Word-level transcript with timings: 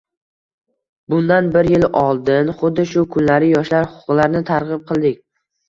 Bundan 1.13 1.51
bir 1.57 1.69
yil 1.73 1.85
oldin 2.01 2.51
xuddi 2.63 2.87
shu 2.95 3.05
kunlari 3.19 3.53
yoshlar 3.55 3.87
huquqlarini 3.93 4.45
targʻib 4.53 4.85
qildik 4.93 5.25